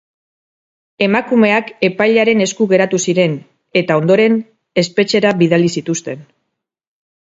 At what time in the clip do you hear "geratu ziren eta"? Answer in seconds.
2.73-4.01